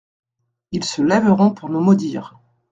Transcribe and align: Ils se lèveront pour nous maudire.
Ils 0.71 0.83
se 0.83 1.03
lèveront 1.03 1.51
pour 1.51 1.69
nous 1.69 1.79
maudire. 1.79 2.39